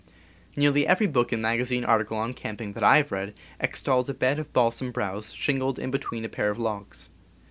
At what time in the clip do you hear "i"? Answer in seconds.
2.83-2.97